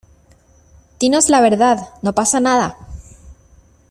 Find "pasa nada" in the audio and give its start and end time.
2.15-2.75